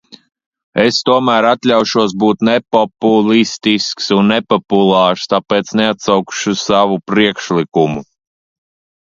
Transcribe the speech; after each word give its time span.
Es 0.83 0.95
tomēr 1.09 1.47
atļaušos 1.49 2.15
būt 2.23 2.45
nepopulistisks 2.49 4.09
un 4.17 4.33
nepopulārs, 4.35 5.27
tāpēc 5.35 5.71
neatsaukšu 5.83 6.57
savu 6.65 6.99
priekšlikumu. 7.13 8.05